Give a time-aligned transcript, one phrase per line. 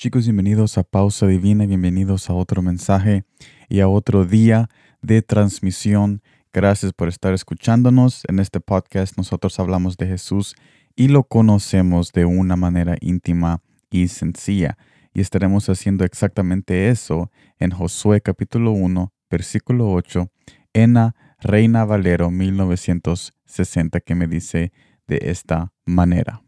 [0.00, 3.24] Chicos, bienvenidos a Pausa Divina, bienvenidos a otro mensaje
[3.68, 4.70] y a otro día
[5.02, 6.22] de transmisión.
[6.54, 8.22] Gracias por estar escuchándonos.
[8.26, 10.56] En este podcast nosotros hablamos de Jesús
[10.96, 13.60] y lo conocemos de una manera íntima
[13.90, 14.78] y sencilla.
[15.12, 20.30] Y estaremos haciendo exactamente eso en Josué capítulo 1, versículo 8,
[20.72, 24.72] en la Reina Valero 1960, que me dice
[25.06, 26.42] de esta manera.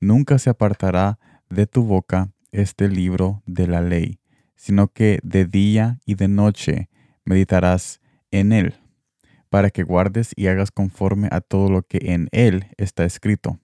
[0.00, 1.18] Nunca se apartará
[1.50, 4.18] de tu boca este libro de la ley,
[4.54, 6.88] sino que de día y de noche
[7.24, 8.74] meditarás en él,
[9.50, 13.60] para que guardes y hagas conforme a todo lo que en él está escrito.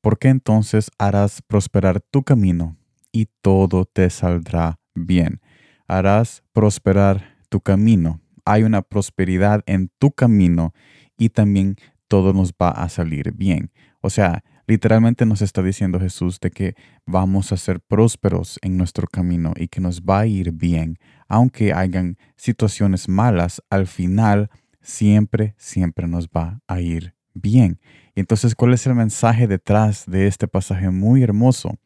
[0.00, 2.76] Porque entonces harás prosperar tu camino
[3.12, 5.40] y todo te saldrá bien.
[5.86, 8.20] Harás prosperar tu camino.
[8.44, 10.74] Hay una prosperidad en tu camino
[11.16, 11.76] y también
[12.08, 13.70] todo nos va a salir bien.
[14.00, 16.74] O sea, Literalmente nos está diciendo Jesús de que
[17.06, 20.98] vamos a ser prósperos en nuestro camino y que nos va a ir bien,
[21.28, 27.80] aunque hayan situaciones malas, al final siempre, siempre nos va a ir bien.
[28.14, 31.76] entonces, ¿cuál es el mensaje detrás de este pasaje muy hermoso?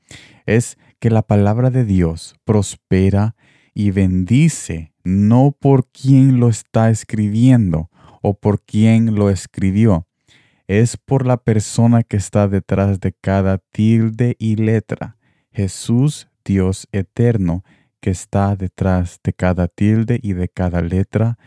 [0.45, 3.35] Es que la palabra de Dios prospera
[3.73, 7.91] y bendice, no por quien lo está escribiendo
[8.23, 10.08] o por quien lo escribió,
[10.69, 15.17] es por la persona que está detrás de cada tilde y letra.
[15.51, 17.65] Jesús, Dios eterno,
[18.01, 21.39] que está detrás de cada tilde y de cada letra,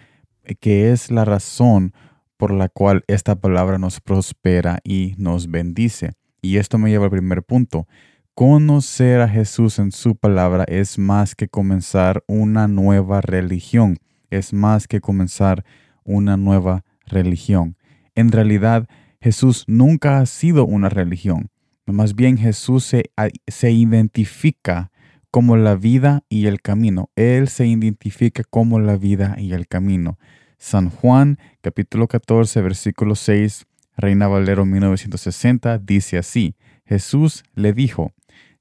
[0.60, 1.94] que es la razón
[2.36, 6.14] por la cual esta palabra nos prospera y nos bendice.
[6.42, 7.88] Y esto me lleva al primer punto.
[8.34, 14.00] Conocer a Jesús en su palabra es más que comenzar una nueva religión,
[14.32, 15.64] es más que comenzar
[16.04, 17.78] una nueva religión.
[18.16, 18.88] En realidad,
[19.22, 21.52] Jesús nunca ha sido una religión.
[21.86, 23.12] Más bien Jesús se,
[23.48, 24.92] se identifica
[25.30, 27.12] como la vida y el camino.
[27.16, 30.18] Él se identifica como la vida y el camino.
[30.58, 36.56] San Juan, capítulo 14, versículo 6, Reina Valero 1960, dice así,
[36.86, 38.14] Jesús le dijo,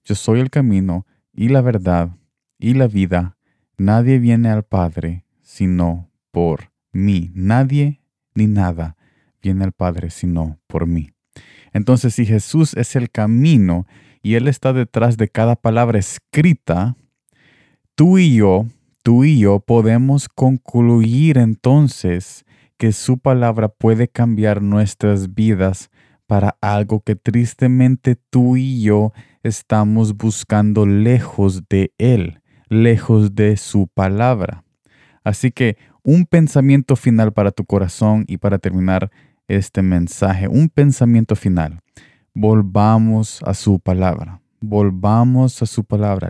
[0.05, 2.17] Yo soy el camino y la verdad
[2.59, 3.39] y la vida.
[3.79, 7.33] Nadie viene al Padre sino por mí.
[7.35, 8.03] Nadie
[8.35, 8.97] ni nada
[9.43, 11.11] viene al Padre sino por mí.
[11.73, 13.87] Entonces, si Jesús es el camino
[14.23, 16.97] y Él está detrás de cada palabra escrita,
[17.95, 18.67] tú y yo,
[19.03, 22.45] tú y yo podemos concluir entonces
[22.77, 25.91] que su palabra puede cambiar nuestras vidas
[26.27, 29.13] para algo que tristemente tú y yo
[29.43, 34.65] estamos buscando lejos de Él, lejos de su palabra.
[35.25, 39.11] Así que un pensamiento final para tu corazón y para terminar
[39.57, 41.81] este mensaje, un pensamiento final.
[42.35, 44.41] Volvamos a su palabra.
[44.63, 46.29] Volvamos a su palabra.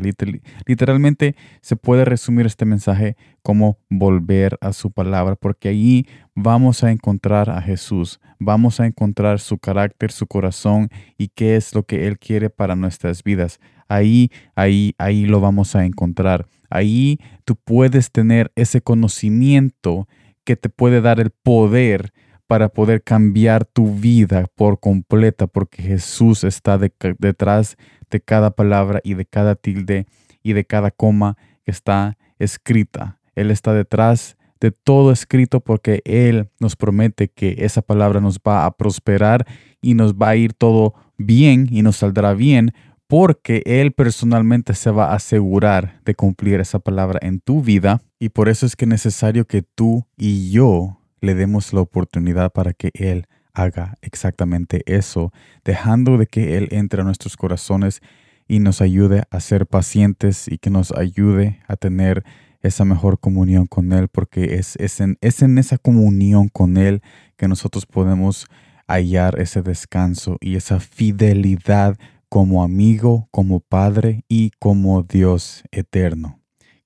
[0.65, 6.93] literalmente se puede resumir este mensaje como volver a su palabra, porque allí vamos a
[6.93, 12.07] encontrar a Jesús, vamos a encontrar su carácter, su corazón y qué es lo que
[12.07, 13.59] Él quiere para nuestras vidas.
[13.89, 16.47] Ahí, ahí, ahí lo vamos a encontrar.
[16.71, 20.07] Ahí tú puedes tener ese conocimiento
[20.45, 22.13] que te puede dar el poder
[22.51, 27.77] para poder cambiar tu vida por completa, porque Jesús está detrás
[28.11, 30.09] de cada palabra y de cada tilde
[30.43, 33.21] y de cada coma que está escrita.
[33.37, 38.67] Él está detrás de todo escrito porque Él nos promete que esa palabra nos va
[38.67, 39.47] a prosperar
[39.81, 42.73] y nos va a ir todo bien y nos saldrá bien
[43.07, 48.31] porque Él personalmente se va a asegurar de cumplir esa palabra en tu vida y
[48.31, 52.73] por eso es que es necesario que tú y yo le demos la oportunidad para
[52.73, 55.33] que Él haga exactamente eso,
[55.65, 58.01] dejando de que Él entre a nuestros corazones
[58.49, 62.25] y nos ayude a ser pacientes y que nos ayude a tener
[62.63, 67.03] esa mejor comunión con Él, porque es, es, en, es en esa comunión con Él
[67.37, 68.47] que nosotros podemos
[68.87, 71.97] hallar ese descanso y esa fidelidad
[72.29, 76.40] como amigo, como Padre y como Dios eterno.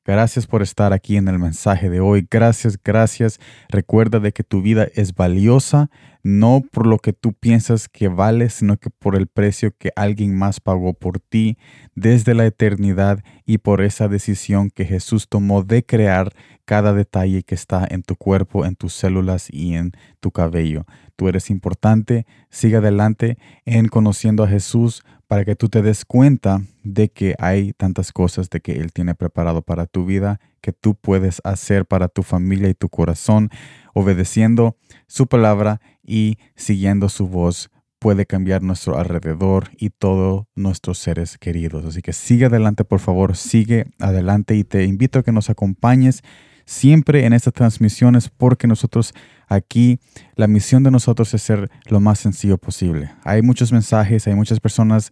[0.06, 2.28] Gracias por estar aquí en el mensaje de hoy.
[2.30, 3.40] Gracias, gracias.
[3.70, 5.90] Recuerda de que tu vida es valiosa,
[6.22, 10.36] no por lo que tú piensas que vale, sino que por el precio que alguien
[10.36, 11.56] más pagó por ti
[11.94, 16.34] desde la eternidad y por esa decisión que Jesús tomó de crear
[16.66, 20.84] cada detalle que está en tu cuerpo, en tus células y en tu cabello.
[21.16, 22.26] Tú eres importante.
[22.50, 27.72] Sigue adelante en conociendo a Jesús para que tú te des cuenta de que hay
[27.72, 32.08] tantas cosas de que Él tiene preparado para tu vida, que tú puedes hacer para
[32.08, 33.50] tu familia y tu corazón,
[33.94, 34.76] obedeciendo
[35.06, 41.86] su palabra y siguiendo su voz puede cambiar nuestro alrededor y todos nuestros seres queridos.
[41.86, 46.22] Así que sigue adelante, por favor, sigue adelante y te invito a que nos acompañes
[46.64, 49.12] siempre en estas transmisiones porque nosotros
[49.49, 49.99] aquí,
[50.37, 53.11] la misión de nosotros es ser lo más sencillo posible.
[53.25, 55.11] Hay muchos mensajes, hay muchas personas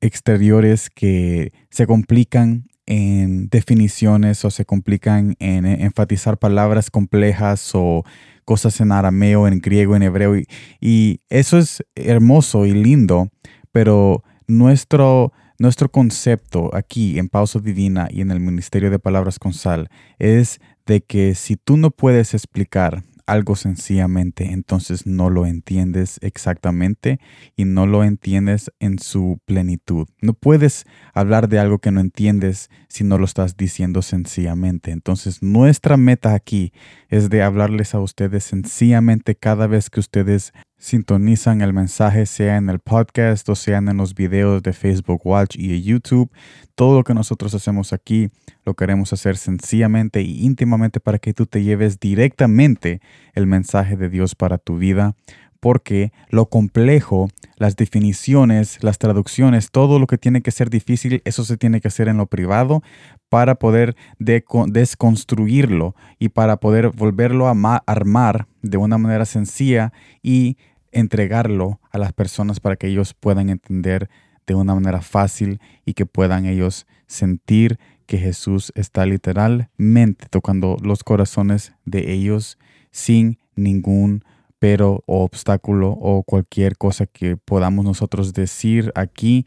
[0.00, 8.04] exteriores que se complican en definiciones o se complican en enfatizar palabras complejas o
[8.44, 10.34] cosas en arameo, en griego, en hebreo.
[10.80, 13.28] Y, eso es hermoso y lindo,
[13.70, 19.52] pero nuestro, nuestro concepto aquí en Pausa Divina y en el Ministerio de Palabras con
[19.52, 26.18] Sal es de que si tú no puedes explicar algo sencillamente, entonces no lo entiendes
[26.22, 27.20] exactamente
[27.56, 30.08] y no lo entiendes en su plenitud.
[30.22, 34.92] No puedes hablar de algo que no entiendes si no lo estás diciendo sencillamente.
[34.92, 36.72] Entonces nuestra meta aquí
[37.10, 42.70] es de hablarles a ustedes sencillamente cada vez que ustedes sintonizan el mensaje, sea en
[42.70, 46.32] el podcast o sean en los videos de Facebook Watch y YouTube.
[46.74, 48.30] Todo lo que nosotros hacemos aquí
[48.64, 53.02] lo queremos hacer sencillamente y íntimamente para que tú te lleves directamente
[53.34, 55.14] el mensaje de Dios para tu vida,
[55.60, 61.44] porque lo complejo, las definiciones, las traducciones, todo lo que tiene que ser difícil, eso
[61.44, 62.82] se tiene que hacer en lo privado
[63.28, 69.92] para poder desconstruirlo y para poder volverlo a armar de una manera sencilla
[70.22, 70.56] y
[70.92, 74.08] entregarlo a las personas para que ellos puedan entender
[74.46, 81.04] de una manera fácil y que puedan ellos sentir que Jesús está literalmente tocando los
[81.04, 82.58] corazones de ellos
[82.90, 84.24] sin ningún
[84.60, 89.46] pero o obstáculo o cualquier cosa que podamos nosotros decir aquí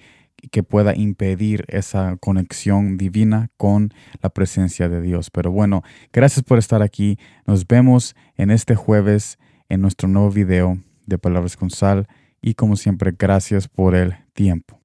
[0.51, 5.29] que pueda impedir esa conexión divina con la presencia de Dios.
[5.29, 7.17] Pero bueno, gracias por estar aquí.
[7.47, 9.37] Nos vemos en este jueves
[9.69, 12.07] en nuestro nuevo video de Palabras con Sal
[12.41, 14.82] y como siempre, gracias por el tiempo.